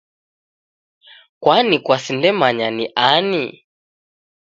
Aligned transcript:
Kwani 1.41 1.77
kwasindemanya 1.85 2.67
ni 2.77 2.85
ani? 3.09 3.43